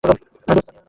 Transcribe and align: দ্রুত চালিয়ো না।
দ্রুত 0.03 0.19
চালিয়ো 0.47 0.61
না। 0.67 0.71